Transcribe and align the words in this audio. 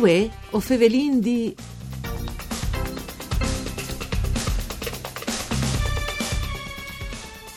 Uè, 0.00 0.30
o 0.50 0.60
fevelin 0.60 1.18
di... 1.18 1.52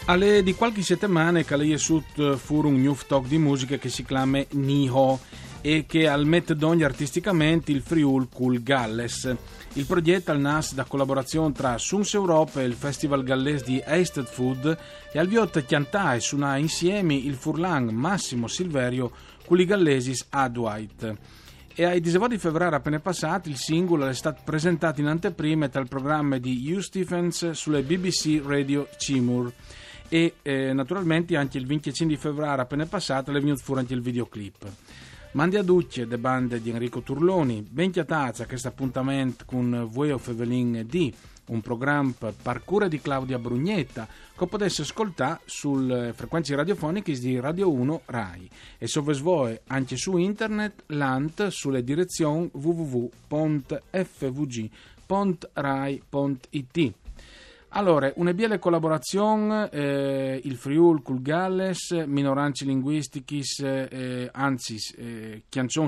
Alle 0.06 0.42
di 0.42 0.56
qualche 0.56 0.82
settimana 0.82 1.44
che 1.44 1.56
lei 1.56 1.74
è 1.74 1.78
sut 1.78 2.36
fu 2.38 2.66
un 2.66 2.82
new 2.82 2.98
talk 3.06 3.28
di 3.28 3.38
musica 3.38 3.78
che 3.78 3.90
si 3.90 4.04
chiama 4.04 4.44
Niho 4.54 5.20
e 5.62 5.86
che 5.88 6.08
al 6.08 6.26
mette 6.26 6.56
d'ogni 6.56 6.84
artisticamente 6.84 7.72
il 7.72 7.84
Friul 7.84 8.28
Cool 8.28 8.64
Galles. 8.64 9.36
Il 9.74 9.86
progetto 9.86 10.32
al 10.32 10.40
nas 10.40 10.74
da 10.74 10.86
collaborazione 10.86 11.54
tra 11.54 11.78
Suns 11.78 12.16
Europa 12.16 12.60
e 12.60 12.66
il 12.66 12.74
Festival 12.74 13.24
Galles 13.24 13.64
di 13.64 13.80
Hasted 13.86 14.26
Food 14.26 14.78
e 15.14 15.20
al 15.20 15.28
viot 15.28 15.64
chiantà 15.64 16.16
e 16.16 16.20
suona 16.20 16.58
insieme 16.58 17.14
il 17.14 17.36
Furlan 17.36 17.90
Massimo 17.94 18.48
Silverio 18.48 19.12
Culi 19.46 19.66
Gallesis 19.66 20.26
Adwhite. 20.30 21.41
E 21.74 21.86
ai 21.86 22.02
19 22.02 22.36
di 22.36 22.40
febbraio 22.40 22.76
appena 22.76 23.00
passato 23.00 23.48
il 23.48 23.56
singolo 23.56 24.06
è 24.06 24.14
stato 24.14 24.42
presentato 24.44 25.00
in 25.00 25.08
anteprima 25.08 25.68
dal 25.68 25.88
programma 25.88 26.38
di 26.38 26.70
Hugh 26.70 26.82
Stephens 26.82 27.52
sulle 27.52 27.82
BBC 27.82 28.42
Radio 28.46 28.90
Cimur 28.98 29.52
e 30.10 30.34
eh, 30.42 30.74
naturalmente 30.74 31.38
anche 31.38 31.58
il 31.58 31.66
25 31.66 32.14
di 32.14 32.22
febbraio 32.22 32.60
appena 32.60 32.86
passato 32.86 33.32
è 33.32 33.40
venuto 33.40 33.62
fuori 33.64 33.82
anche 33.82 33.94
il 33.94 34.02
videoclip. 34.02 34.70
Mandi 35.32 35.56
a 35.56 35.64
Ducce, 35.64 36.08
de 36.08 36.18
bande 36.18 36.62
di 36.62 36.72
Enrico 36.72 37.02
Turloni, 37.02 37.66
ben 37.68 37.90
chiatazza 37.90 38.46
questo 38.46 38.68
appuntamento 38.68 39.46
con 39.46 39.88
Voi 39.90 40.12
of 40.12 40.28
Evelyn 40.28 40.86
D, 40.86 41.14
un 41.48 41.62
programma 41.62 42.34
parkour 42.42 42.88
di 42.88 43.02
Claudia 43.02 43.38
Brugnetta 43.40 44.08
che 44.38 44.48
potesse 44.48 44.84
ascoltare 44.84 45.42
sulle 45.46 46.14
frequenze 46.14 46.56
radiofoniche 46.56 47.14
di 47.14 47.40
Radio 47.40 47.72
1 47.72 48.02
RAI 48.06 48.50
e 48.78 48.88
sovesvoe 48.88 49.62
anche 49.68 49.98
su 49.98 50.18
internet 50.18 50.84
l'ANT 50.88 51.48
sulle 51.48 51.84
direzioni 51.84 52.50
www.fvg.rai.it. 52.52 53.80
Allora, 57.74 58.12
una 58.18 58.34
biele 58.34 58.60
collaborazione, 58.60 59.70
eh, 59.70 60.42
il 60.44 60.58
Friul 60.58 61.02
col 61.02 61.22
Galles, 61.22 61.92
minoranze 62.06 62.66
linguistichis, 62.66 63.60
eh, 63.60 64.30
anzi, 64.30 64.76
eh, 64.98 65.44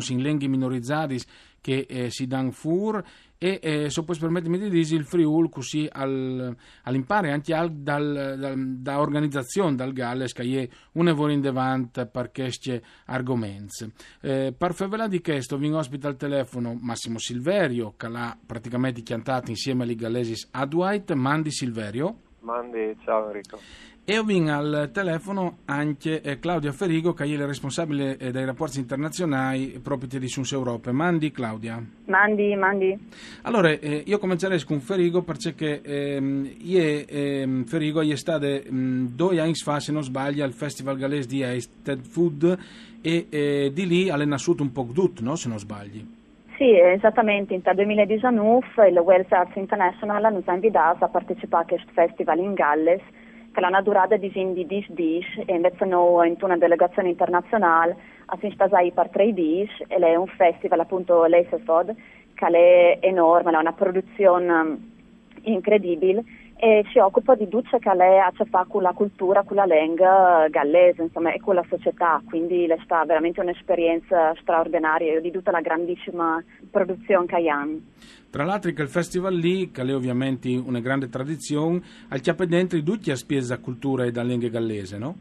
in 0.08 0.22
lingue 0.22 0.48
minorizzati 0.48 1.22
che 1.64 1.86
eh, 1.88 2.12
si 2.12 2.28
dan 2.28 2.52
fur 2.52 3.02
e 3.38 3.60
eh, 3.62 3.90
se 3.90 4.04
può 4.04 4.14
permettermi 4.14 4.60
di 4.60 4.70
dire 4.70 4.96
il 4.96 5.06
Friul 5.06 5.50
così 5.50 5.88
al, 5.90 6.56
all'impare 6.84 7.32
anche 7.32 7.54
al, 7.54 7.72
dal, 7.72 8.36
dal, 8.38 8.76
da 8.78 9.00
organizzazione 9.00 9.76
dal 9.76 9.94
Galles 9.94 10.34
che 10.34 10.44
è 10.44 10.70
un 10.94 11.08
evento 11.08 11.30
in 11.30 11.42
davanti 11.42 12.06
per 12.06 12.32
questi 12.32 12.82
argomenti. 13.06 13.92
Eh, 14.22 14.54
per 14.58 14.74
favela 14.74 15.08
di 15.08 15.22
questo 15.22 15.58
vi 15.58 15.72
ospita 15.72 16.10
al 16.10 16.18
telefono 16.18 16.78
Massimo 16.80 17.18
Silverio 17.18 17.94
che 17.96 18.10
l'ha 18.10 18.38
praticamente 18.46 19.02
chiantato 19.02 19.50
insieme 19.50 19.84
agli 19.84 19.96
gallesi 19.96 20.36
Adwhite. 20.52 21.16
Mandi 21.16 21.52
Silverio. 21.52 22.18
Mandi, 22.42 22.98
ciao 23.04 23.28
Enrico. 23.28 23.58
E 24.06 24.18
ho 24.18 24.24
vinto 24.24 24.52
al 24.52 24.90
telefono 24.92 25.60
anche 25.64 26.20
eh, 26.20 26.38
Claudia 26.38 26.74
Ferigo, 26.74 27.14
che 27.14 27.24
è 27.24 27.38
la 27.38 27.46
responsabile 27.46 28.18
eh, 28.18 28.32
dei 28.32 28.44
rapporti 28.44 28.78
internazionali 28.80 29.80
proprio 29.82 30.20
di 30.20 30.28
Suns 30.28 30.52
Europa. 30.52 30.92
Mandi 30.92 31.32
Claudia. 31.32 31.82
Mandi, 32.08 32.54
mandi. 32.54 33.00
Allora, 33.44 33.70
eh, 33.70 34.04
io 34.06 34.20
comincerei 34.20 34.62
con 34.66 34.82
Ferigo 34.82 35.22
perché 35.22 35.82
ehm, 35.82 36.50
io, 36.64 37.06
ehm, 37.08 37.64
Ferigo 37.64 38.02
è 38.02 38.16
stato 38.18 38.46
ehm, 38.46 39.08
due 39.16 39.40
anni 39.40 39.54
fa, 39.54 39.80
se 39.80 39.94
non 39.94 40.04
sbaglio, 40.04 40.44
al 40.44 40.52
Festival 40.52 40.98
Galles 40.98 41.26
di 41.26 41.42
Ested 41.42 42.02
Food 42.02 42.60
e 43.02 43.28
eh, 43.30 43.72
di 43.74 43.88
lì 43.88 44.08
è 44.08 44.26
nasciuto 44.26 44.64
un 44.64 44.74
po' 44.74 44.86
tutto, 44.94 45.24
no? 45.24 45.38
se 45.38 45.48
non 45.48 45.60
sbagli. 45.60 46.06
Sì, 46.58 46.78
esattamente. 46.78 47.54
In 47.54 47.62
2019 47.64 48.90
il 48.90 48.98
Wales 48.98 49.32
Arts 49.32 49.56
International 49.56 50.44
ci 50.44 50.50
ha 50.50 50.54
invitato 50.54 51.06
a 51.06 51.08
partecipare 51.08 51.64
a 51.64 51.68
questo 51.68 51.92
festival 51.94 52.40
in 52.40 52.54
Galles 52.54 53.02
che 53.54 53.62
l'hanno 53.62 53.82
durata 53.82 54.18
di 54.18 54.32
10 54.32 54.94
dies 54.94 55.26
e 55.46 55.54
invece 55.54 55.86
noi 55.86 56.30
in 56.30 56.36
una 56.42 56.58
delegazione 56.58 57.10
internazionale 57.10 57.96
siamo 58.40 58.54
stati 58.56 58.92
per 58.92 59.10
tre 59.10 59.32
dies 59.32 59.70
ed 59.88 60.02
è 60.02 60.16
un 60.16 60.28
festival 60.28 60.80
appunto 60.80 61.24
l'Eisefod 61.26 61.96
che 62.34 62.48
è 62.48 62.98
enorme, 63.02 63.52
è 63.52 63.58
una 63.58 63.74
produzione 63.74 64.92
incredibile 65.44 66.24
e 66.56 66.86
si 66.92 67.00
occupa 67.00 67.36
di 67.36 67.48
tutto 67.48 67.78
che 67.78 67.94
lei 67.94 68.20
ha 68.20 68.28
a 68.28 68.32
che 68.32 68.46
fare 68.46 68.68
con 68.70 68.82
la 68.82 68.94
cultura, 68.94 69.44
con 69.44 69.58
la 69.58 69.66
lingua 69.66 70.48
gallese 70.50 71.04
insomma, 71.04 71.34
e 71.34 71.40
con 71.40 71.56
la 71.56 71.66
società, 71.68 72.22
quindi 72.26 72.66
è 72.66 72.78
stata 72.84 73.06
veramente 73.06 73.42
un'esperienza 73.42 74.34
straordinaria 74.40 75.20
di 75.20 75.32
tutta 75.32 75.52
la 75.52 75.62
grandissima 75.62 76.42
produzione 76.72 77.26
che 77.26 77.50
hanno. 77.50 77.80
Tra 78.30 78.46
l'altro 78.46 78.72
che 78.72 78.82
il 78.82 78.88
festival 78.88 79.36
lì, 79.36 79.72
che 79.72 79.82
è 79.82 79.94
ovviamente 79.94 80.50
una 80.50 80.80
grande 80.80 81.10
tradizione, 81.10 81.82
al 82.10 82.22
chiappe 82.22 82.48
dentro 82.48 82.82
tutti 82.82 83.12
a 83.12 83.16
spesa 83.16 83.60
cultura 83.60 84.06
e 84.06 84.12
da 84.12 84.24
lingua 84.24 84.50
gallese, 84.50 84.98
no? 84.98 85.16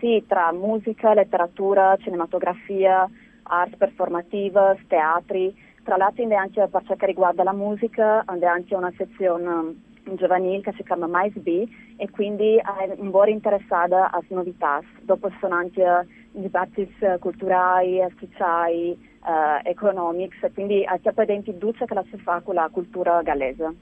Sì, 0.00 0.22
tra 0.26 0.52
musica, 0.52 1.14
letteratura, 1.14 1.96
cinematografia, 2.00 3.08
arte 3.42 3.76
performativa, 3.76 4.76
teatri, 4.86 5.54
tra 5.82 5.96
l'altro 5.96 6.24
anche 6.36 6.66
per 6.70 6.82
ciò 6.86 6.94
che 6.94 7.06
riguarda 7.06 7.42
la 7.42 7.52
musica, 7.52 8.24
c'è 8.26 8.46
anche 8.46 8.74
una 8.74 8.92
sezione 8.96 9.88
giovanile 10.16 10.60
che 10.62 10.72
si 10.76 10.82
chiama 10.82 11.06
Mais 11.06 11.32
B 11.36 11.66
e 11.96 12.10
quindi 12.10 12.56
è 12.56 12.94
un 12.96 13.10
po' 13.10 13.24
interessata 13.26 14.10
alle 14.10 14.24
novità. 14.28 14.80
Dopo 15.02 15.30
sono 15.40 15.54
anche 15.54 16.06
dibattiti 16.32 16.94
culturali, 17.18 18.00
sociali, 18.18 18.96
uh, 19.22 19.68
economics, 19.68 20.36
quindi 20.54 20.84
c'è 21.02 21.12
presente 21.12 21.56
tutto 21.58 21.84
che 21.84 21.94
la 21.94 22.04
si 22.10 22.16
fa 22.18 22.40
con 22.40 22.54
la 22.54 22.68
cultura 22.72 23.20
gallese. 23.22 23.74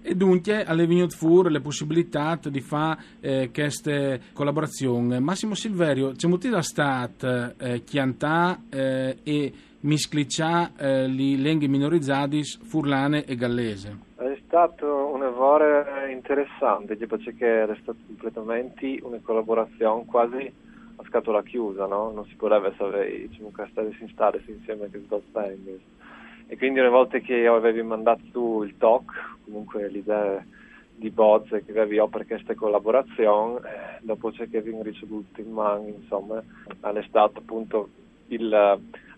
E 0.00 0.14
dunque 0.14 0.64
alle 0.64 0.86
venute 0.86 1.16
fuori 1.16 1.50
le 1.50 1.60
possibilità 1.60 2.38
di 2.48 2.60
fare 2.60 3.00
eh, 3.20 3.50
queste 3.52 4.20
collaborazioni. 4.32 5.18
Massimo 5.20 5.54
Silverio, 5.54 6.12
c'è 6.12 6.28
molto 6.28 6.48
da 6.48 6.62
stat 6.62 7.56
eh, 7.58 7.82
chiantà 7.82 8.60
eh, 8.70 9.16
e 9.24 9.52
miscliccià 9.80 10.72
eh, 10.76 11.08
le 11.08 11.34
lingue 11.34 11.66
minorizzate 11.66 12.42
furlane 12.42 13.24
e 13.24 13.34
gallese? 13.34 14.06
È 14.16 14.38
stato 14.46 15.10
un 15.12 15.17
lavoro 15.38 16.06
interessante, 16.10 16.96
perché 16.96 17.62
è 17.62 17.76
stato 17.80 17.98
completamente 18.06 18.98
una 19.02 19.20
collaborazione 19.22 20.04
quasi 20.04 20.52
a 20.96 21.04
scatola 21.06 21.42
chiusa, 21.44 21.86
no? 21.86 22.10
Non 22.10 22.26
si 22.26 22.34
potrebbe 22.34 22.74
sapere, 22.76 23.28
diciamo, 23.28 23.52
che 23.52 23.66
stare 23.70 23.92
stare 24.12 24.42
insieme 24.46 24.86
a 24.86 24.88
questo 24.88 25.22
Spengers. 25.28 25.82
E 26.48 26.56
quindi 26.56 26.80
una 26.80 26.88
volta 26.88 27.18
che 27.18 27.46
avevi 27.46 27.82
mandato 27.82 28.22
tu 28.32 28.64
il 28.64 28.76
talk, 28.78 29.12
comunque 29.44 29.88
l'idea 29.88 30.44
di 30.96 31.10
bozze 31.10 31.64
che 31.64 31.70
avevi 31.70 32.02
per 32.08 32.26
questa 32.26 32.54
collaborazione, 32.54 33.58
eh, 33.58 33.98
dopo 34.00 34.30
che 34.30 34.60
vi 34.60 34.72
ricevuto 34.82 35.40
in 35.40 35.52
mano, 35.52 35.86
insomma, 35.86 36.42
è 36.66 37.02
appunto 37.38 37.88
il, 38.28 38.50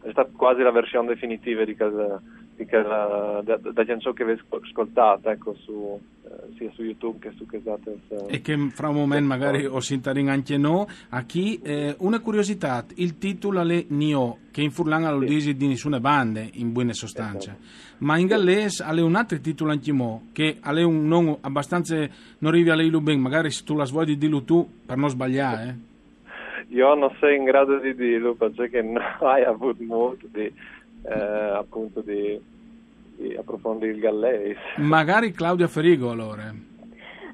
è 0.02 0.10
stata 0.10 0.30
quasi 0.36 0.60
la 0.60 0.70
versione 0.70 1.08
definitiva 1.08 1.64
di 1.64 1.74
casa 1.74 2.20
da, 2.66 3.42
da, 3.44 3.56
da 3.56 3.98
ciò 3.98 4.12
che 4.12 4.22
avete 4.22 4.42
ascoltato 4.48 5.30
ecco, 5.30 5.54
su, 5.54 6.00
eh, 6.24 6.54
sia 6.56 6.70
su 6.72 6.82
YouTube 6.82 7.18
che 7.20 7.34
su 7.36 7.46
Chesates. 7.46 7.98
Eh, 8.08 8.36
e 8.36 8.40
che 8.40 8.56
fra 8.70 8.88
un 8.88 8.96
momento 8.96 9.26
magari 9.26 9.64
ho 9.66 9.80
sentato 9.80 10.18
anche 10.18 10.56
no. 10.56 10.86
A 11.10 11.22
chi 11.22 11.60
eh, 11.62 11.94
una 11.98 12.20
curiosità, 12.20 12.84
il 12.96 13.18
titolo 13.18 13.60
è 13.60 13.84
Nio, 13.88 14.38
che 14.50 14.62
in 14.62 14.70
Furlan 14.70 15.02
lo 15.12 15.20
sì. 15.20 15.26
dice 15.26 15.54
di 15.54 15.68
nessuna 15.68 16.00
bande, 16.00 16.48
in 16.54 16.72
buona 16.72 16.92
sostanza. 16.92 17.50
Esatto. 17.50 17.88
Ma 17.98 18.16
in 18.18 18.26
gallese 18.26 18.82
ha 18.82 18.92
un 19.02 19.14
altro 19.14 19.40
titolo 19.40 19.70
anche 19.70 19.92
mo, 19.92 20.28
che 20.32 20.56
ha 20.60 20.72
un 20.86 21.06
nome 21.06 21.38
abbastanza 21.42 21.96
non 21.96 22.52
arrivi 22.52 22.70
a 22.70 22.74
lei 22.74 22.90
ben, 22.90 23.20
magari 23.20 23.50
se 23.50 23.64
tu 23.64 23.76
la 23.76 23.84
vuoi 23.84 24.16
dirlo 24.16 24.42
tu 24.42 24.66
per 24.86 24.96
non 24.96 25.08
sbagliare. 25.08 25.68
Eh. 25.68 25.88
Io 26.74 26.94
non 26.94 27.10
sei 27.18 27.36
in 27.36 27.44
grado 27.44 27.78
di 27.78 27.94
dirlo 27.94 28.34
perché 28.34 28.80
non 28.80 29.02
hai 29.20 29.42
avuto 29.42 29.82
molto 29.82 30.26
di 30.30 30.52
eh, 31.02 31.56
appunto 31.56 32.00
di, 32.00 32.40
di, 33.16 33.34
approfondire 33.36 33.92
il 33.92 34.00
gallese. 34.00 34.58
Magari 34.76 35.32
Claudia 35.32 35.68
Ferigo 35.68 36.10
allora. 36.10 36.52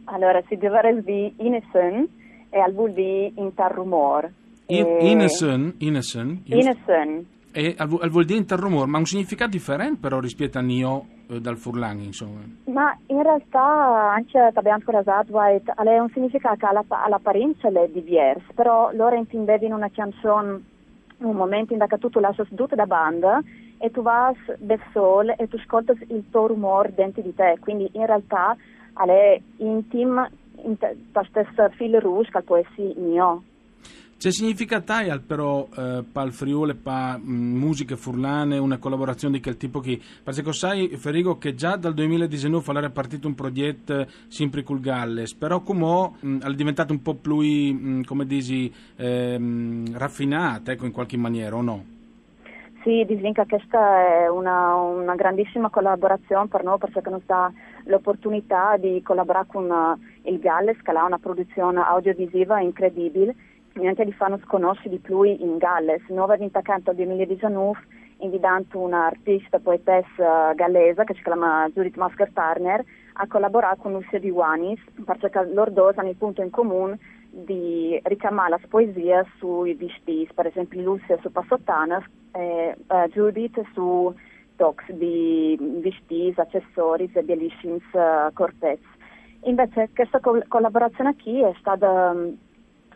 Allora, 0.05 0.43
si 0.49 0.57
deve 0.57 1.03
di 1.03 1.35
Inesen 1.39 2.09
e 2.51 2.59
al 2.59 2.73
vuol 2.73 2.93
di 2.93 3.33
interrumor. 3.37 4.31
In, 4.67 4.85
e... 4.85 5.11
Inesen, 5.11 5.75
Inesen. 5.79 6.43
Inesen. 6.45 7.27
E 7.53 7.75
al, 7.79 7.99
al 8.01 8.11
vuol 8.11 8.25
di 8.25 8.37
interrumor, 8.37 8.87
ma 8.87 8.99
un 8.99 9.07
significato 9.07 9.51
differente 9.51 9.99
però 10.01 10.21
rispetto 10.21 10.59
a 10.59 10.61
Nio 10.61 11.07
eh, 11.29 11.41
dal 11.41 11.57
Furlan, 11.57 11.99
insomma. 12.01 12.41
Ma 12.67 12.97
in 13.07 13.23
realtà 13.23 14.13
anche 14.13 14.39
abbiamo 14.39 14.81
scorasato, 14.81 15.41
è 15.41 15.99
un 15.99 16.11
significato 16.13 16.57
che 16.57 16.67
all'apparenza 16.67 17.69
è 17.69 17.89
diverso, 17.89 18.53
però 18.55 18.91
loro 18.93 19.17
intendevi 19.17 19.67
in 19.67 19.73
una 19.73 19.91
canzone 19.91 20.75
un 21.19 21.37
momento 21.37 21.73
in 21.73 21.85
cui 21.89 22.11
tu 22.11 22.21
lasci 22.21 22.43
tutto 22.55 22.75
da 22.75 22.87
banda 22.87 23.43
e 23.79 23.91
tu 23.91 24.03
vai 24.03 24.35
da 24.59 24.79
solo 24.93 25.35
e 25.37 25.49
tu 25.49 25.57
ascolti 25.57 25.93
il 26.09 26.25
tuo 26.31 26.47
rumore 26.47 26.95
dentro 26.95 27.23
di 27.23 27.35
te, 27.35 27.57
quindi 27.61 27.89
in 27.93 28.07
realtà 28.07 28.57
è 28.95 29.41
intimo, 29.59 30.29
in 30.63 30.79
te, 30.79 30.97
stesso 31.29 31.69
filo 31.71 32.01
rouge 32.01 32.31
che 32.31 32.43
può 32.43 32.57
essere 32.57 32.95
mio. 32.97 33.43
C'è 34.19 34.31
significata 34.31 35.05
però 35.27 35.69
eh, 35.77 36.03
pal 36.11 36.33
Friuli, 36.33 36.75
pa 36.75 37.19
mh, 37.19 37.31
musiche 37.31 37.97
furlane, 37.97 38.57
una 38.57 38.79
collaborazione 38.79 39.35
di 39.35 39.43
quel 39.43 39.59
tipo 39.59 39.81
che 39.81 40.01
perché 40.25 40.53
sai 40.55 40.89
Ferigo 40.97 41.37
che 41.37 41.55
già 41.55 41.77
dal 41.77 41.93
2019 41.93 42.87
è 42.87 42.91
partito 42.91 43.29
un 43.29 43.35
progetto 43.35 44.07
sempre 44.29 44.63
col 44.63 44.81
Galles, 44.81 45.35
però 45.35 45.61
come 45.61 46.13
è 46.43 46.51
diventato 46.55 46.95
un 46.95 47.03
po' 47.03 47.15
più 47.15 47.41
mh, 47.41 48.05
come 48.05 48.25
dici 48.25 48.73
ehm, 48.97 49.99
raffinato, 49.99 50.71
ecco 50.71 50.87
in 50.87 50.93
qualche 50.93 51.19
maniera 51.19 51.55
o 51.55 51.61
no? 51.61 51.85
Sì, 52.85 53.05
Disvinca, 53.05 53.45
questa 53.45 54.25
è 54.25 54.29
una, 54.31 54.77
una, 54.77 55.15
grandissima 55.15 55.69
collaborazione 55.69 56.47
per 56.47 56.63
noi 56.63 56.79
perché 56.79 57.03
ci 57.03 57.23
dà 57.27 57.53
l'opportunità 57.85 58.77
di 58.79 59.03
collaborare 59.03 59.47
con 59.49 59.69
uh, 59.69 60.29
il 60.29 60.39
Galles 60.39 60.81
che 60.81 60.91
ha 60.93 61.05
una 61.05 61.19
produzione 61.19 61.83
audiovisiva 61.83 62.61
incredibile 62.61 63.35
niente 63.81 64.05
di 64.05 64.13
farnos 64.13 64.43
conoscere 64.45 64.91
di 64.91 64.99
più 64.99 65.23
in 65.23 65.59
Galles. 65.59 66.03
Noi 66.09 66.31
abbiamo 66.31 66.51
accanto 66.53 66.91
al 66.91 66.97
2019 66.97 67.79
invitando 68.19 68.79
un'artista 68.79 69.59
poetessa 69.59 70.53
gallese 70.55 71.05
che 71.05 71.15
si 71.15 71.23
chiama 71.23 71.69
Judith 71.75 71.97
Masker 71.97 72.31
Turner 72.33 72.83
a 73.15 73.27
collaborare 73.27 73.77
con 73.79 73.93
Lucia 73.93 74.19
Di 74.19 74.31
Wanis 74.31 74.81
perché 75.05 75.31
loro 75.53 75.71
due 75.71 75.93
hanno 75.95 76.09
il 76.09 76.17
punto 76.17 76.43
in 76.43 76.51
comune 76.51 76.99
di 77.31 78.01
ricamare 78.05 78.51
la 78.51 78.61
poesia 78.69 79.25
sui 79.39 79.75
vestiti, 79.75 80.33
per 80.35 80.47
esempio 80.47 80.81
Lucia 80.81 81.19
su 81.21 81.31
Passottanas 81.31 82.05
e 82.33 82.75
uh, 82.87 83.09
Judith 83.09 83.61
su 83.75 84.15
tox 84.57 84.91
di 84.93 85.57
vestiti, 85.83 86.33
accessori 86.41 87.11
e 87.13 87.23
bellissimi 87.23 87.81
uh, 87.93 88.33
cortez. 88.33 88.81
Invece 89.43 89.91
questa 89.95 90.19
co- 90.21 90.43
collaborazione 90.49 91.15
qui 91.17 91.43
è 91.43 91.53
stata 91.59 92.11
um, 92.15 92.37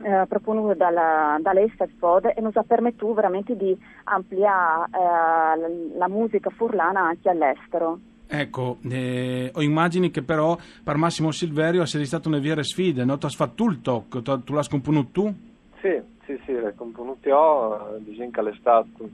eh, 0.03 0.27
proponuto 0.27 0.75
dalla, 0.75 1.39
dall'Estefod 1.41 2.27
e 2.27 2.35
ci 2.37 2.59
ha 2.59 2.63
permesso 2.63 3.13
veramente 3.13 3.57
di 3.57 3.77
ampliare 4.05 4.87
eh, 4.93 5.97
la, 5.97 6.09
musica 6.09 6.51
furlana 6.51 7.01
anche 7.01 7.29
all'estero. 7.29 7.99
Ecco, 8.27 8.79
eh, 8.89 9.51
ho 9.53 9.61
immagini 9.61 10.11
che 10.11 10.23
però 10.23 10.57
per 10.85 10.97
Massimo 10.97 11.33
Silverio 11.33 11.85
sia 11.85 12.05
stata 12.05 12.29
una 12.29 12.39
vera 12.39 12.63
sfida, 12.63 13.05
no? 13.05 13.19
Tu 13.19 13.27
hai 13.27 13.33
fatto 13.33 13.55
tu 13.55 13.71
il 13.71 13.81
tocco, 13.81 14.23
tu, 14.23 14.43
tu 14.45 14.55
l'hai 14.55 14.65
scomponuto 14.65 15.09
tu? 15.11 15.35
Sì, 15.81 16.01
sì, 16.25 16.41
sì, 16.45 16.53
l'ho 16.53 16.73
scomponuto 16.77 17.29
io, 17.29 17.99
diciamo 17.99 18.31
che 18.31 18.49
è 18.49 18.55
stato 18.59 19.11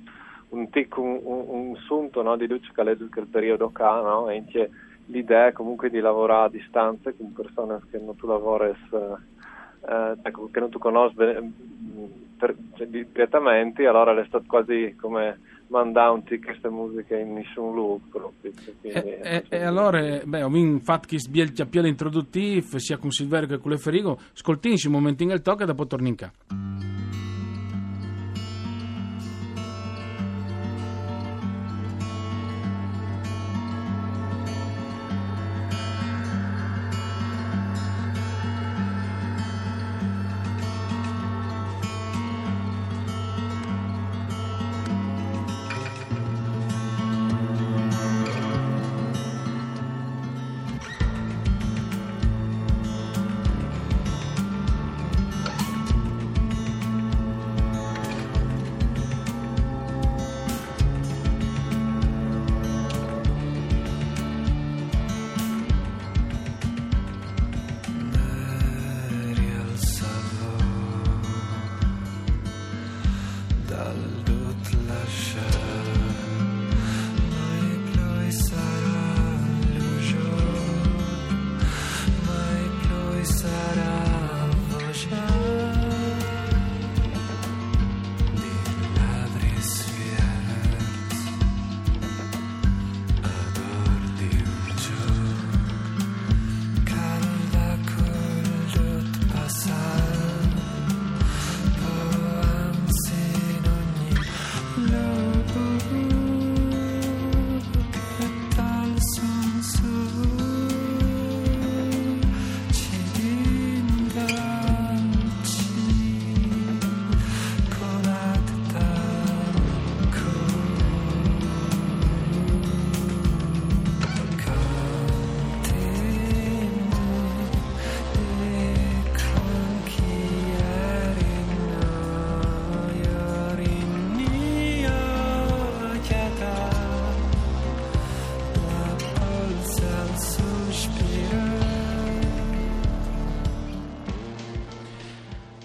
un, 0.50 0.68
tic, 0.70 0.96
un, 0.98 1.20
un, 1.22 1.44
un 1.48 1.76
sunto 1.76 2.22
no, 2.22 2.36
di 2.36 2.46
luce 2.46 2.70
che 2.74 2.82
è 2.82 2.90
il 2.90 3.28
periodo 3.30 3.70
qua, 3.70 4.02
no? 4.02 4.28
E 4.28 4.44
l'idea 5.06 5.52
comunque 5.52 5.88
di 5.88 6.00
lavorare 6.00 6.46
a 6.46 6.50
distanza 6.50 7.12
con 7.12 7.32
persone 7.32 7.80
che 7.90 7.98
non 7.98 8.16
tu 8.16 8.26
lavori 8.26 8.74
eh, 9.88 10.16
ecco, 10.22 10.48
che 10.50 10.60
non 10.60 10.70
tu 10.70 10.78
conosci 10.78 11.16
mm, 11.16 12.04
per, 12.38 12.54
cioè, 12.76 12.86
direttamente, 12.86 13.86
allora 13.86 14.18
è 14.20 14.24
stato 14.26 14.44
quasi 14.46 14.94
come 15.00 15.38
mandanti 15.68 16.38
queste 16.38 16.68
musiche 16.68 17.16
in 17.18 17.34
nessun 17.34 17.74
luogo 17.74 18.00
proprio. 18.10 18.52
Cioè, 18.52 18.74
quindi, 18.80 18.98
e, 18.98 19.20
e, 19.22 19.44
e, 19.48 19.62
allora, 19.64 20.20
beh, 20.24 20.42
fatto 20.80 21.06
che 21.08 21.18
sbiel 21.18 21.52
più 21.68 21.84
introduttivo 21.84 22.78
sia 22.78 22.98
con 22.98 23.10
Silverio 23.10 23.48
che 23.48 23.58
con 23.58 23.70
le 23.70 23.78
Ferigo, 23.78 24.18
un 24.86 24.92
momento 24.92 25.22
in 25.22 25.30
il 25.30 25.42
tocco 25.42 25.62
e 25.62 25.66
dopo 25.66 25.86
torniamo 25.86 26.10
in 26.10 26.16
casa. 26.16 26.95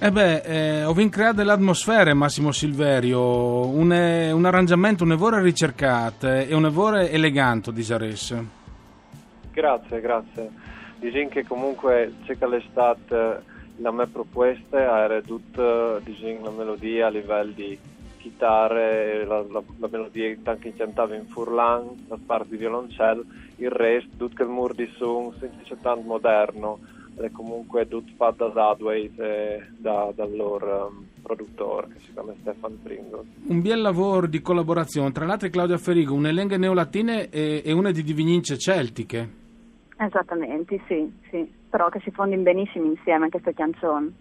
Eh 0.04 0.12
beh, 0.12 0.38
eh, 0.38 0.84
ho 0.84 0.94
vinto 0.94 1.18
creare 1.18 1.36
delle 1.36 1.52
atmosfere, 1.52 2.16
Massimo 2.16 2.52
Silverio, 2.52 3.68
un, 3.68 3.92
un 3.92 4.46
arrangiamento 4.46 5.04
un 5.04 5.12
evore 5.12 5.40
ricercato 5.44 6.28
e 6.28 6.56
un 6.56 6.66
evore 6.66 7.12
elegante 7.12 7.72
di 7.72 7.84
Zares. 7.84 8.36
Grazie, 9.52 10.02
grazie. 10.02 10.50
Diciamo 10.98 11.30
che 11.30 11.46
comunque 11.46 12.16
c'è 12.26 12.36
che 12.36 12.48
l'estate 12.48 13.44
la 13.76 13.92
mia 13.92 14.08
proposta 14.08 14.80
era 14.80 15.22
tutta 15.22 16.00
diciamo, 16.00 16.46
la 16.46 16.50
melodia 16.50 17.06
a 17.06 17.10
livello 17.12 17.52
di 17.52 17.78
chitarre, 18.18 19.24
la, 19.24 19.46
la, 19.48 19.62
la 19.78 19.88
melodia 19.88 20.36
anche 20.46 20.74
cantava 20.76 21.14
in 21.14 21.28
furlan, 21.28 22.06
la 22.08 22.18
parte 22.26 22.50
di 22.50 22.58
violoncello, 22.58 23.24
il 23.58 23.70
resto, 23.70 24.10
tutto 24.18 24.42
il 24.42 24.50
muro 24.50 24.74
di 24.74 24.92
suon, 24.96 25.32
semplicemente 25.38 26.02
moderno 26.04 26.80
è 27.26 27.32
comunque 27.32 27.88
tutto 27.88 28.12
fatto 28.16 28.48
da 28.48 28.54
Zadways 28.54 29.18
e 29.20 29.68
da, 29.78 30.12
dal 30.16 30.36
loro 30.36 30.88
um, 30.88 31.06
produttore 31.22 31.88
che 31.94 32.00
si 32.00 32.14
chiama 32.14 32.34
Stefan 32.42 32.80
Pringles. 32.82 33.28
Un 33.48 33.62
bel 33.62 33.82
lavoro 33.82 34.28
di 34.28 34.42
collaborazione 34.42 35.12
tra 35.12 35.26
l'altro 35.26 35.50
Claudia 35.50 35.78
Ferigo, 35.78 36.14
una 36.14 36.32
lingua 36.32 36.58
neolatine 36.58 37.30
e, 37.30 37.62
e 37.64 37.72
una 37.72 37.92
di 37.92 38.04
divinince 38.04 38.58
celtiche. 38.58 39.40
Esattamente, 39.98 40.82
sì, 40.88 41.12
sì, 41.30 41.52
però 41.70 41.90
che 41.90 42.00
si 42.04 42.12
fondono 42.12 42.42
benissimo 42.42 42.86
insieme 42.86 43.26
anche 43.26 43.40
queste 43.42 43.54
canzoni. 43.54 44.14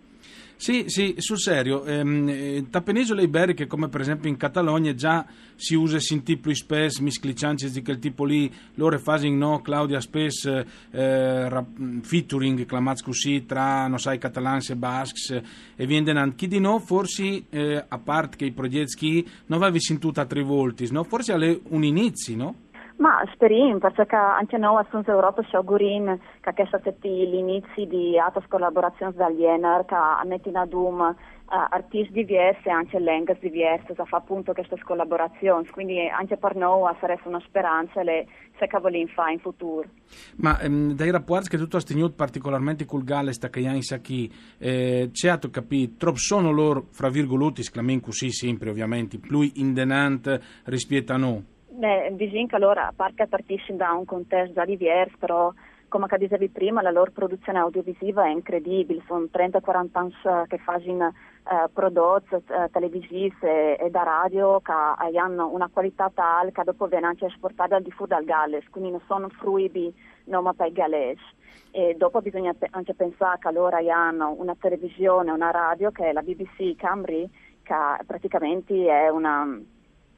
Sì, 0.60 0.84
sì, 0.88 1.14
sul 1.16 1.38
serio, 1.38 1.84
ehm, 1.86 2.28
eh, 2.28 2.66
tra 2.68 2.82
penisola 2.82 3.22
iberiche 3.22 3.66
come 3.66 3.88
per 3.88 4.02
esempio 4.02 4.28
in 4.28 4.36
Catalogna 4.36 4.92
già 4.94 5.24
si 5.54 5.74
usa 5.74 5.98
sinti 5.98 6.36
più 6.36 6.52
spesso 6.52 7.02
misclicianci 7.02 7.70
di 7.70 7.82
quel 7.82 7.98
tipo 7.98 8.26
lì, 8.26 8.52
loro 8.74 8.98
fanno 8.98 9.34
no, 9.34 9.62
Claudia 9.62 10.02
spesso 10.02 10.54
eh, 10.90 11.48
rap, 11.48 11.66
featuring 12.02 12.66
chiamati 12.66 13.02
così 13.02 13.46
tra, 13.46 13.86
non 13.86 13.98
sai, 13.98 14.18
catalans 14.18 14.68
e 14.68 14.76
basques 14.76 15.42
e 15.76 15.86
viene 15.86 16.10
anche 16.10 16.36
chi 16.36 16.48
di 16.48 16.60
no, 16.60 16.78
forse 16.78 17.44
eh, 17.48 17.82
a 17.88 17.98
parte 17.98 18.36
che 18.36 18.44
i 18.44 18.52
progetti 18.52 19.26
non 19.46 19.62
avevi 19.62 19.80
sentito 19.80 20.20
altre 20.20 20.42
volte, 20.42 20.86
no? 20.90 21.04
forse 21.04 21.32
alle 21.32 21.58
un 21.68 21.84
inizio, 21.84 22.36
no? 22.36 22.54
Ma 23.00 23.26
speriamo, 23.32 23.78
perché 23.78 24.14
anche 24.14 24.58
noi 24.58 24.76
a 24.76 24.86
Sunz 24.90 25.08
Europa 25.08 25.42
ci 25.44 25.56
auguriamo 25.56 26.18
che 26.42 26.52
questa 26.52 26.80
sia 26.82 26.92
l'inizio 27.00 27.86
di 27.86 28.18
altre 28.18 28.44
collaborazioni 28.46 29.14
dall'Iener, 29.14 29.86
che 29.86 29.96
mettono 30.26 30.60
ad 30.60 30.72
um 30.74 31.00
uh, 31.00 31.14
artisti 31.48 32.24
diversi 32.24 32.68
e 32.68 32.70
anche 32.70 33.00
lingue 33.00 33.38
diverse, 33.40 33.92
a 33.96 34.04
fare 34.04 34.22
appunto 34.22 34.52
queste 34.52 34.78
collaborazioni. 34.84 35.66
Quindi 35.68 36.08
anche 36.08 36.36
per 36.36 36.56
noi 36.56 36.94
sarebbe 37.00 37.22
una 37.24 37.40
speranza 37.40 38.02
le, 38.02 38.26
se 38.58 38.68
vogliamo 38.78 39.06
fare 39.14 39.32
in 39.32 39.38
futuro. 39.38 39.88
Ma 40.36 40.60
ehm, 40.60 40.92
dai 40.92 41.10
rapporti 41.10 41.48
che 41.48 41.56
tu 41.56 41.76
hai 41.76 41.82
tenuto 41.82 42.12
particolarmente 42.14 42.84
con 42.84 43.02
Galles, 43.02 43.38
che 43.38 43.66
hai 43.66 43.80
qui, 44.04 44.30
eh, 44.58 45.08
c'è 45.10 45.30
a 45.30 45.38
capire, 45.38 45.96
troppo 45.96 46.18
sono 46.18 46.50
loro, 46.50 46.88
fra 46.90 47.08
virgolette, 47.08 47.62
esclamando 47.62 48.02
così 48.04 48.30
sempre 48.30 48.68
ovviamente, 48.68 49.18
più 49.18 49.40
indenante 49.54 50.38
rispetto 50.64 51.14
a 51.14 51.16
noi? 51.16 51.58
Beh, 51.80 52.14
che 52.14 52.56
allora, 52.56 52.88
a 52.88 52.92
parte 52.94 53.26
partiscono 53.26 53.78
da 53.78 53.92
un 53.92 54.04
contesto 54.04 54.52
già 54.52 54.66
diverso, 54.66 55.16
però 55.18 55.50
come 55.88 56.06
dicevi 56.18 56.50
prima, 56.50 56.82
la 56.82 56.90
loro 56.90 57.10
produzione 57.10 57.58
audiovisiva 57.58 58.26
è 58.26 58.28
incredibile, 58.28 59.02
sono 59.06 59.28
30-40 59.32 59.88
anni 59.92 60.12
che 60.46 60.58
fanno 60.58 61.08
eh, 61.08 61.70
prodotti 61.72 62.34
eh, 62.34 62.68
televisivi 62.70 63.34
e, 63.40 63.78
e, 63.80 63.88
da 63.88 64.02
radio 64.02 64.60
che 64.60 64.72
hanno 65.16 65.48
una 65.48 65.70
qualità 65.72 66.10
tale 66.12 66.52
che 66.52 66.64
dopo 66.64 66.86
vengono 66.86 67.12
anche 67.12 67.24
esportati 67.24 67.72
al 67.72 67.82
di 67.82 67.90
fuori 67.92 68.10
dal 68.10 68.24
Galles, 68.24 68.68
quindi 68.68 68.90
non 68.90 69.00
sono 69.06 69.30
fruibili 69.30 69.90
non 70.24 70.52
per 70.54 70.66
i 70.66 70.72
galesi. 70.72 71.22
E 71.70 71.94
dopo 71.96 72.20
bisogna 72.20 72.54
anche 72.72 72.92
pensare 72.92 73.38
che 73.40 73.50
loro 73.52 73.78
hanno 73.88 74.34
una 74.36 74.54
televisione, 74.54 75.30
una 75.30 75.50
radio 75.50 75.90
che 75.92 76.10
è 76.10 76.12
la 76.12 76.20
BBC 76.20 76.76
Camry, 76.76 77.26
che 77.62 77.74
praticamente 78.04 78.86
è 78.86 79.08
una 79.08 79.58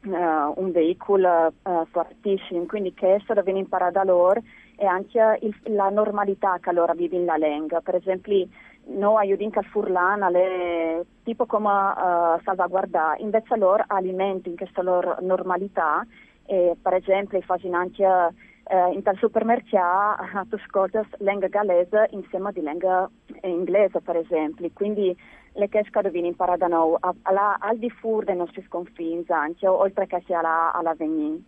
uh, 0.05 0.53
un 0.61 0.73
veicolo 0.73 1.53
uh, 1.63 1.87
fortissimo, 1.91 2.65
quindi 2.67 2.95
questo 2.95 3.35
deve 3.35 3.53
imparare 3.53 3.93
da 3.93 4.05
loro 4.05 4.41
e 4.77 4.87
anche 4.87 5.39
il, 5.43 5.55
la 5.75 5.91
normalità 5.91 6.59
che 6.61 6.73
loro 6.73 6.93
vivono 6.95 7.21
in 7.21 7.27
la 7.27 7.37
lingua. 7.37 7.81
Per 7.81 7.95
esempio, 7.95 8.47
noi 8.87 9.17
aiutiamo 9.17 9.53
al 9.55 9.65
furlana 9.65 10.29
le, 10.29 11.05
tipo 11.23 11.47
come 11.47 11.69
uh, 11.69 12.41
salvaguardare, 12.43 13.21
invece 13.21 13.57
loro 13.57 13.85
alimentano 13.87 14.57
questa 14.57 14.83
loro 14.83 15.17
normalità 15.21 16.05
e 16.47 16.77
per 16.81 16.95
esempio 16.95 17.41
fanno 17.43 17.77
anche 17.77 18.05
uh, 18.05 18.93
in 18.93 19.03
tal 19.03 19.17
supermercato 19.19 20.25
tu 20.51 20.57
ascolti 20.57 20.99
lingua 21.19 21.49
galese 21.49 22.09
insieme 22.11 22.49
a 22.49 22.53
lingua 22.55 23.11
inglese 23.43 24.01
per 24.01 24.17
esempio, 24.17 24.69
quindi 24.75 25.17
le 25.55 25.69
che 25.69 26.11
viene 26.11 26.29
imparare 26.29 26.59
da 26.59 26.67
noi 26.67 26.97
al 27.01 27.79
di 27.79 27.91
fuori 27.91 28.27
dei 28.27 28.37
nostri 28.37 28.67
confini, 28.69 29.25
anche 29.29 29.67
oltre 29.67 30.07
che 30.07 30.23
sia 30.27 30.39
alla, 30.39 30.73
alla 30.73 30.95
venire. 30.95 31.41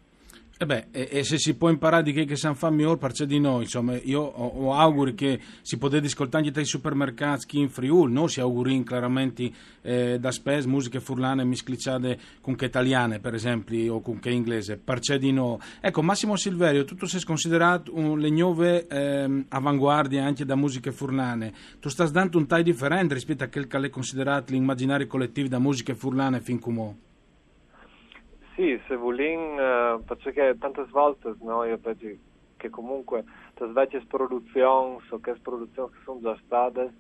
E, 0.57 0.67
beh, 0.67 0.87
e, 0.93 1.09
e, 1.11 1.25
se 1.25 1.37
si 1.37 1.55
può 1.55 1.69
imparare 1.69 2.05
di 2.05 2.13
che, 2.13 2.25
che 2.25 2.37
San 2.37 2.55
fa 2.55 2.71
miglior, 2.71 2.97
perché 2.97 3.27
di 3.27 3.41
noi, 3.41 3.65
insomma, 3.65 3.97
io 3.97 4.21
ho, 4.21 4.47
ho 4.47 4.73
auguri 4.73 5.15
che 5.15 5.41
si 5.63 5.79
potete 5.79 6.07
ascoltare 6.07 6.45
anche 6.45 6.55
dai 6.55 6.65
supermercati 6.65 7.59
in 7.59 7.69
Friuli, 7.69 8.13
no? 8.13 8.29
Si 8.29 8.39
auguri 8.39 8.85
chiaramente 8.85 9.51
eh, 9.83 10.17
da 10.21 10.31
spes, 10.31 10.67
musiche 10.67 11.01
furlane 11.01 11.45
misclicciate 11.45 12.19
con 12.41 12.55
che 12.55 12.67
italiane, 12.67 13.19
per 13.19 13.35
esempio, 13.35 13.95
o 13.95 14.01
con 14.01 14.21
che 14.21 14.31
inglese, 14.31 14.77
perché 14.77 15.19
di 15.19 15.33
noi. 15.33 15.59
Ecco, 15.81 16.03
Massimo 16.03 16.37
Silverio, 16.37 16.85
tutto 16.85 17.07
se 17.07 17.21
considerato 17.25 17.91
un, 17.93 18.21
le 18.21 18.31
nuove 18.31 18.87
eh, 18.87 19.45
avanguardie 19.49 20.21
anche 20.21 20.45
da 20.45 20.55
musiche 20.55 20.93
furlane, 20.93 21.53
tu 21.81 21.89
stai 21.89 22.09
dando 22.13 22.39
un 22.39 22.47
taglio 22.47 22.63
differente 22.63 23.15
rispetto 23.15 23.43
a 23.43 23.49
quel 23.49 23.67
che 23.67 23.77
è 23.77 23.91
considerato 23.91 24.53
l'immaginario 24.53 25.09
collettivo 25.09 25.49
da 25.49 25.59
musiche 25.59 25.97
furlane 25.97 26.41
fin 26.41 26.61
come 26.61 27.13
sì, 28.55 28.81
se 28.87 28.97
vogliamo, 28.97 29.97
uh, 29.97 30.05
perché 30.05 30.57
tante 30.59 30.85
volte 30.91 31.35
no, 31.41 31.65
io 31.65 31.79
penso 31.79 32.07
che 32.57 32.71
comunque 32.71 33.25
le 33.59 33.67
vecchie 33.67 34.05
produzioni 34.07 34.99
o 35.09 35.21
che 35.21 35.35
produzioni 35.43 35.91
che 35.91 35.99
sono 36.05 36.21
già 36.21 36.39
state 36.45 36.93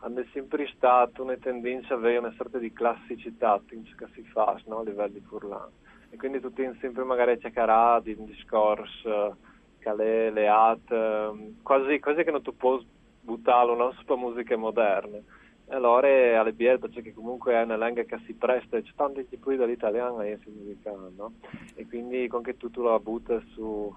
hanno 0.00 0.24
sempre 0.32 0.66
stato 0.74 1.22
una 1.22 1.36
tendenza 1.36 1.94
a 1.94 1.96
avere 1.96 2.18
una 2.18 2.34
sorta 2.36 2.58
di 2.58 2.72
classicità 2.72 3.60
che 3.66 4.06
si 4.14 4.22
fa 4.24 4.60
no, 4.66 4.80
a 4.80 4.82
livello 4.82 5.12
di 5.12 5.20
furlan. 5.20 5.68
E 6.10 6.16
quindi 6.16 6.40
tu 6.40 6.52
tieni 6.52 6.76
sempre 6.80 7.04
magari 7.04 7.32
a 7.32 7.38
cercare 7.38 8.02
di 8.02 8.14
un 8.18 8.26
discorso 8.26 9.36
che 9.78 9.94
le, 9.94 10.30
le 10.30 10.48
at, 10.48 11.32
quasi, 11.62 11.98
quasi 12.00 12.24
che 12.24 12.30
non 12.30 12.42
tu 12.42 12.56
puoi 12.56 12.84
buttarlo 13.20 13.74
no, 13.74 13.92
su 13.92 14.14
musiche 14.14 14.56
moderne 14.56 15.24
allora 15.68 16.40
alle 16.40 16.52
biere 16.52 16.78
perché 16.78 17.12
comunque 17.12 17.54
è 17.54 17.62
una 17.62 17.76
lingua 17.76 18.04
che 18.04 18.18
si 18.24 18.34
presta 18.34 18.80
c'è 18.80 18.92
tanti 18.94 19.26
tipi 19.28 19.56
dall'italiano 19.56 20.20
e 20.22 20.38
si 20.44 20.50
musica 20.50 20.92
no? 21.16 21.32
e 21.74 21.86
quindi 21.86 22.28
con 22.28 22.42
che 22.42 22.56
tu, 22.56 22.70
tu 22.70 22.82
la 22.82 22.98
butti 23.00 23.34
su 23.52 23.92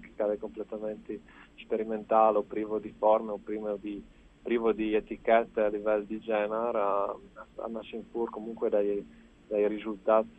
che 0.00 0.32
è 0.32 0.38
completamente 0.38 1.20
sperimentale 1.56 2.38
o 2.38 2.42
privo 2.42 2.78
di 2.78 2.94
forme 2.96 3.32
o 3.32 3.38
privo 3.42 3.76
di, 3.78 4.02
privo 4.42 4.72
di 4.72 4.94
etichette 4.94 5.60
a 5.60 5.68
livello 5.68 6.04
di 6.04 6.20
genere 6.20 6.78
a, 6.78 7.14
a 7.56 7.66
nascere 7.68 8.04
comunque 8.10 8.70
dai, 8.70 9.06
dai 9.46 9.68
risultati 9.68 10.30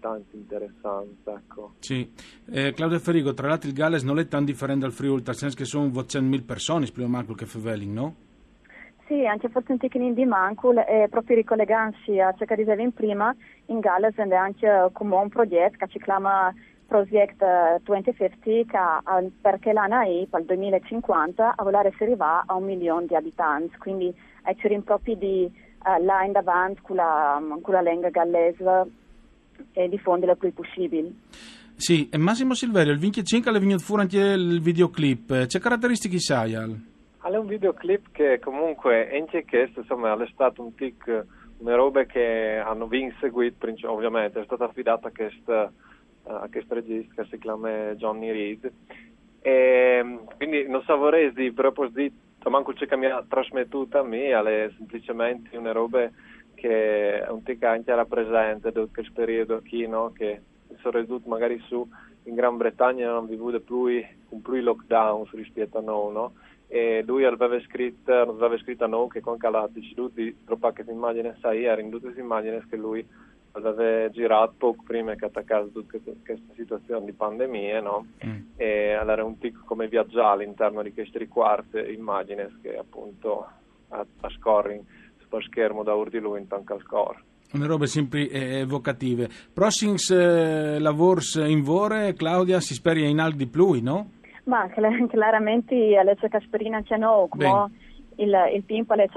tanti 0.00 0.36
interessanti 0.36 1.30
ecco. 1.30 1.76
Sì, 1.78 2.12
eh, 2.50 2.72
Claudio 2.72 2.98
Ferrigo 2.98 3.32
tra 3.32 3.48
l'altro 3.48 3.70
il 3.70 3.74
Galles 3.74 4.02
non 4.02 4.18
è 4.18 4.28
tanto 4.28 4.52
differente 4.52 4.82
dal 4.82 4.92
Friuli 4.92 5.22
nel 5.24 5.34
senso 5.34 5.56
che 5.56 5.64
sono 5.64 5.86
100.000 5.86 6.44
persone 6.44 6.90
più 6.92 7.04
o 7.04 7.08
meno 7.08 7.32
che 7.32 7.46
Feveling 7.46 7.92
no? 7.94 8.25
Sì, 9.06 9.24
anche 9.24 9.48
forse 9.48 9.72
un 9.72 10.14
di 10.14 10.24
Mancul 10.24 10.78
e 10.78 11.06
proprio 11.08 11.36
ricollegandosi 11.36 12.18
a 12.18 12.34
ciò 12.36 12.44
che 12.44 12.56
dicevi 12.56 12.90
prima, 12.90 13.34
in 13.66 13.78
Galles 13.78 14.16
è 14.16 14.34
anche 14.34 14.88
come 14.92 15.14
un 15.14 15.28
progetto 15.28 15.76
che 15.78 15.86
si 15.92 16.00
chiama 16.00 16.52
Project 16.86 17.42
2050 17.82 18.64
che 18.64 19.30
perché 19.40 19.72
l'ANAI 19.72 20.26
per 20.28 20.40
il 20.40 20.46
2050 20.46 21.54
a 21.56 21.62
volare 21.62 21.92
si 21.96 22.02
arriva 22.02 22.42
a 22.46 22.54
un 22.54 22.64
milione 22.64 23.06
di 23.06 23.14
abitanti, 23.14 23.76
quindi 23.78 24.12
ci 24.56 24.82
proprio 24.82 25.14
di 25.14 25.48
uh, 25.84 26.04
là 26.04 26.24
in 26.24 26.32
davanti 26.32 26.80
con 26.82 26.96
la, 26.96 27.40
con 27.62 27.74
la 27.74 27.82
lingua 27.82 28.10
gallese 28.10 28.90
e 29.72 29.88
diffondere 29.88 30.32
il 30.32 30.38
più 30.38 30.52
possibile. 30.52 31.12
Sì, 31.76 32.08
e 32.08 32.16
Massimo 32.18 32.54
Silverio, 32.54 32.92
il 32.92 32.98
25 32.98 33.52
è 33.52 33.60
venuto 33.60 33.78
fuori 33.78 34.02
anche 34.02 34.18
il 34.18 34.60
videoclip, 34.60 35.46
che 35.46 35.60
caratteristiche 35.60 36.18
sai? 36.18 36.94
È 37.28 37.36
un 37.36 37.46
videoclip 37.48 38.12
che 38.12 38.38
comunque 38.38 39.10
anche 39.12 39.44
questo 39.44 39.80
insomma 39.80 40.14
è 40.14 40.28
stato 40.28 40.62
un 40.62 40.74
tic 40.76 41.26
una 41.58 41.74
roba 41.74 42.04
che 42.04 42.62
hanno 42.64 42.86
vinto 42.86 43.16
seguito 43.18 43.66
ovviamente 43.90 44.40
è 44.40 44.44
stata 44.44 44.66
affidata 44.66 45.08
a 45.08 45.10
questo 45.10 45.72
a 46.22 46.48
questo 46.48 46.74
regista 46.74 47.22
che 47.22 47.28
si 47.28 47.38
chiama 47.38 47.94
Johnny 47.94 48.30
Reed 48.30 48.72
e 49.40 50.18
quindi 50.36 50.68
non 50.68 50.84
proprio 51.52 51.88
di 51.88 52.12
manco 52.48 52.72
ciò 52.74 52.86
che 52.86 52.96
mi 52.96 53.06
ha 53.06 53.24
trasmettuto 53.28 53.98
a 53.98 54.04
me 54.04 54.28
è 54.28 54.70
semplicemente 54.76 55.56
una 55.56 55.72
roba 55.72 56.08
che 56.54 57.22
è 57.22 57.28
un 57.28 57.42
tic 57.42 57.60
anche 57.64 57.92
rappresenta 57.92 58.70
da 58.70 58.86
questo 58.86 59.12
periodo 59.12 59.60
qui 59.68 59.88
no? 59.88 60.12
che 60.12 60.42
sono 60.78 61.00
ridotti 61.00 61.28
magari 61.28 61.58
su 61.66 61.86
in 62.22 62.34
Gran 62.36 62.56
Bretagna 62.56 63.10
non 63.10 63.26
vivuto 63.26 63.60
più 63.60 64.00
con 64.28 64.42
più 64.42 64.54
lockdown 64.54 65.26
rispetto 65.32 65.78
a 65.78 65.82
noi 65.82 66.12
no? 66.12 66.32
E 66.68 67.02
lui 67.06 67.24
aveva 67.24 67.60
scritto, 67.60 68.12
aveva 68.12 68.58
scritto 68.58 68.84
a 68.84 68.88
noi 68.88 69.08
che 69.08 69.20
con 69.20 69.36
la 69.40 69.68
di 69.72 70.36
troppo 70.44 70.70
che 70.72 70.84
immagini 70.88 71.32
sai, 71.40 71.64
in 71.80 71.90
tutte 71.90 72.10
le 72.10 72.20
immagini 72.20 72.60
che 72.68 72.76
lui 72.76 73.06
aveva 73.52 74.10
girato 74.10 74.54
poco 74.58 74.82
prima 74.84 75.14
che 75.14 75.26
attaccasse 75.26 75.72
tutta 75.72 75.98
questa 75.98 76.52
situazione 76.54 77.06
di 77.06 77.12
pandemia, 77.12 77.80
no? 77.80 78.06
Mm. 78.24 78.40
E 78.56 78.92
allora 78.92 79.24
un 79.24 79.38
tic 79.38 79.64
come 79.64 79.88
viaggiare 79.88 80.42
all'interno 80.42 80.82
di 80.82 80.92
queste 80.92 81.18
riquarte 81.18 81.80
immagini 81.80 82.44
che 82.60 82.76
appunto 82.76 83.46
a, 83.88 84.04
a 84.20 84.30
scorri 84.30 84.82
sullo 85.18 85.40
schermo 85.42 85.82
da 85.82 85.94
di 86.08 86.18
lui 86.18 86.40
intanto 86.40 86.74
al 86.74 86.80
score. 86.80 87.22
Una 87.52 87.66
robe 87.66 87.86
sempre 87.86 88.28
evocative. 88.28 89.28
Prossimi 89.52 89.94
eh, 90.10 90.78
lavori 90.80 91.22
in 91.46 91.62
vore, 91.62 92.12
Claudia, 92.14 92.60
si 92.60 92.74
spera 92.74 92.98
in 92.98 93.20
alto 93.20 93.36
di 93.36 93.46
più, 93.46 93.80
no? 93.80 94.10
Ma 94.46 94.68
chiaramente 94.72 95.96
alle 95.96 96.16
Casperina 96.28 96.82
c'è 96.82 96.96
no, 96.96 97.26
come 97.28 97.70
il, 98.16 98.34
il 98.54 98.62
Pimpo 98.64 98.92
alle 98.92 99.08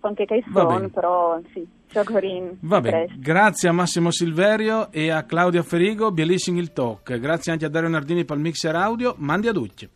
anche 0.00 0.24
che 0.24 0.44
sono, 0.52 0.88
però 0.88 1.38
sì, 1.52 1.66
Giocorin. 1.88 2.58
Va 2.62 2.80
bene, 2.80 3.08
grazie 3.18 3.68
a 3.68 3.72
Massimo 3.72 4.10
Silverio 4.10 4.90
e 4.90 5.10
a 5.10 5.24
Claudia 5.24 5.62
Ferigo, 5.62 6.10
bellissimo 6.10 6.58
il 6.58 6.72
talk. 6.72 7.18
Grazie 7.18 7.52
anche 7.52 7.66
a 7.66 7.68
Dario 7.68 7.88
Nardini 7.88 8.24
per 8.24 8.36
il 8.36 8.42
mixer 8.42 8.74
audio, 8.74 9.14
mandi 9.18 9.48
a 9.48 9.52
tutti. 9.52 9.88